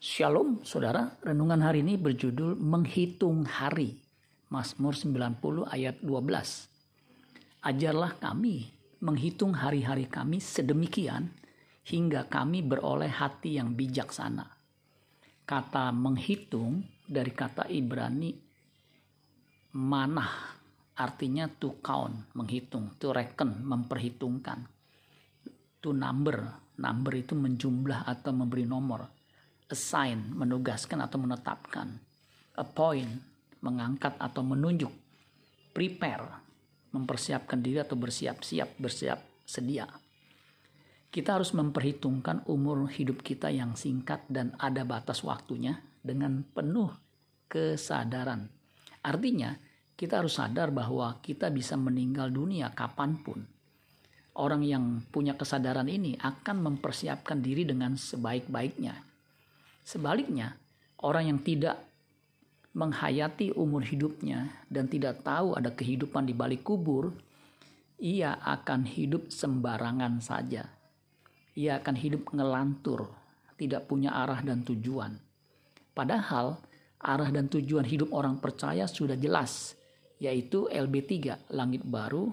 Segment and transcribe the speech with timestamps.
[0.00, 4.00] Shalom saudara, renungan hari ini berjudul Menghitung Hari.
[4.48, 7.68] Mazmur 90 ayat 12.
[7.68, 8.64] Ajarlah kami
[9.04, 11.28] menghitung hari-hari kami sedemikian
[11.84, 14.48] hingga kami beroleh hati yang bijaksana.
[15.44, 18.32] Kata menghitung dari kata Ibrani
[19.76, 20.32] manah
[20.96, 24.64] artinya to count, menghitung, to reckon, memperhitungkan.
[25.84, 26.40] To number,
[26.80, 29.19] number itu menjumlah atau memberi nomor
[29.70, 31.94] assign, menugaskan atau menetapkan.
[32.58, 33.22] Appoint,
[33.62, 34.90] mengangkat atau menunjuk.
[35.70, 36.42] Prepare,
[36.90, 39.86] mempersiapkan diri atau bersiap-siap, bersiap sedia.
[41.10, 46.90] Kita harus memperhitungkan umur hidup kita yang singkat dan ada batas waktunya dengan penuh
[47.50, 48.46] kesadaran.
[49.02, 49.54] Artinya,
[49.94, 53.42] kita harus sadar bahwa kita bisa meninggal dunia kapan pun.
[54.38, 59.09] Orang yang punya kesadaran ini akan mempersiapkan diri dengan sebaik-baiknya
[59.84, 60.54] Sebaliknya,
[61.00, 61.80] orang yang tidak
[62.70, 67.10] menghayati umur hidupnya dan tidak tahu ada kehidupan di balik kubur,
[67.98, 70.70] ia akan hidup sembarangan saja.
[71.58, 73.10] Ia akan hidup ngelantur,
[73.58, 75.18] tidak punya arah dan tujuan.
[75.90, 76.62] Padahal
[77.02, 79.74] arah dan tujuan hidup orang percaya sudah jelas,
[80.22, 82.30] yaitu LB3, langit baru,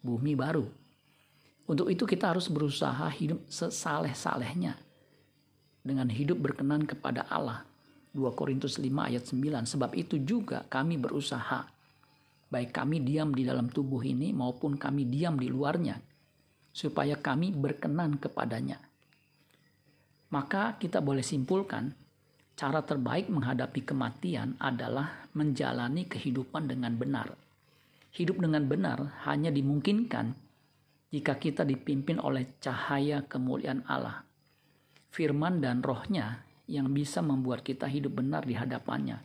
[0.00, 0.64] bumi baru.
[1.68, 4.85] Untuk itu kita harus berusaha hidup sesaleh-salehnya
[5.86, 7.62] dengan hidup berkenan kepada Allah.
[8.10, 9.70] 2 Korintus 5 ayat 9.
[9.70, 11.70] Sebab itu juga kami berusaha.
[12.50, 15.94] Baik kami diam di dalam tubuh ini maupun kami diam di luarnya.
[16.74, 18.82] Supaya kami berkenan kepadanya.
[20.34, 21.94] Maka kita boleh simpulkan
[22.58, 27.30] cara terbaik menghadapi kematian adalah menjalani kehidupan dengan benar.
[28.16, 30.34] Hidup dengan benar hanya dimungkinkan
[31.12, 34.26] jika kita dipimpin oleh cahaya kemuliaan Allah
[35.16, 39.24] firman dan rohnya yang bisa membuat kita hidup benar di hadapannya.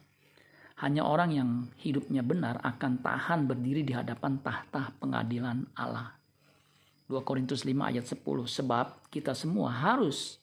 [0.79, 1.49] Hanya orang yang
[1.83, 6.15] hidupnya benar akan tahan berdiri di hadapan tahta pengadilan Allah.
[7.11, 10.39] 2 Korintus 5 ayat 10 Sebab kita semua harus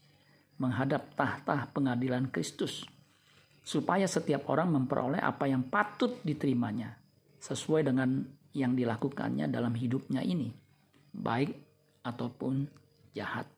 [0.61, 2.85] menghadap tahta pengadilan Kristus
[3.65, 7.01] supaya setiap orang memperoleh apa yang patut diterimanya
[7.41, 10.53] sesuai dengan yang dilakukannya dalam hidupnya ini
[11.15, 11.57] baik
[12.05, 12.69] ataupun
[13.17, 13.58] jahat.